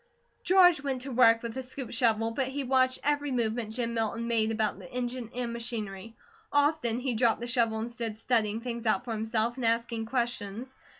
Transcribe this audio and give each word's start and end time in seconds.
George 0.43 0.81
went 0.81 1.01
to 1.03 1.11
work 1.11 1.43
with 1.43 1.53
the 1.53 1.61
scoop 1.61 1.91
shovel, 1.91 2.31
but 2.31 2.47
he 2.47 2.63
watched 2.63 2.97
every 3.03 3.29
movement 3.29 3.73
Jim 3.73 3.93
Milton 3.93 4.27
made 4.27 4.49
about 4.49 4.79
the 4.79 4.91
engine 4.91 5.29
and 5.35 5.53
machinery. 5.53 6.15
Often 6.51 6.97
he 7.01 7.13
dropped 7.13 7.39
the 7.41 7.45
shovel 7.45 7.77
and 7.77 7.91
stood 7.91 8.17
studying 8.17 8.61
things 8.61 8.87
out 8.87 9.05
for 9.05 9.11
himself, 9.11 9.57
and 9.57 9.65
asking 9.67 10.07
questions. 10.07 10.73